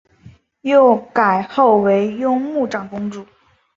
[0.61, 3.23] 又改号为雍穆长公主。